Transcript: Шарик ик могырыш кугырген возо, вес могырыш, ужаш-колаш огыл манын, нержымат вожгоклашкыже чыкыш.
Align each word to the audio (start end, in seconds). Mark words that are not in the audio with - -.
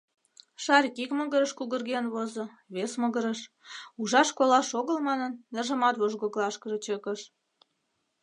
Шарик 0.63 0.95
ик 1.03 1.11
могырыш 1.17 1.51
кугырген 1.57 2.05
возо, 2.15 2.45
вес 2.75 2.91
могырыш, 3.01 3.39
ужаш-колаш 4.01 4.67
огыл 4.79 4.97
манын, 5.07 5.31
нержымат 5.53 5.95
вожгоклашкыже 6.01 6.77
чыкыш. 6.85 7.21